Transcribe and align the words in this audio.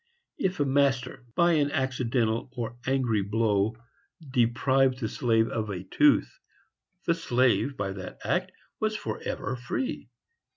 If 0.39 0.59
a 0.59 0.65
master, 0.65 1.27
by 1.35 1.51
an 1.51 1.69
accidental 1.71 2.49
or 2.53 2.71
an 2.71 2.77
angry 2.87 3.21
blow, 3.21 3.75
deprived 4.31 4.99
the 4.99 5.07
slave 5.07 5.47
of 5.49 5.69
a 5.69 5.83
tooth, 5.83 6.39
the 7.05 7.13
slave, 7.13 7.77
by 7.77 7.91
that 7.91 8.17
act, 8.25 8.51
was 8.79 8.95
forever 8.95 9.55
free. 9.55 10.09